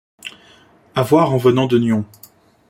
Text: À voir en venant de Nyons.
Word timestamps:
À 0.95 1.03
voir 1.03 1.31
en 1.31 1.37
venant 1.37 1.67
de 1.67 1.77
Nyons. 1.77 2.05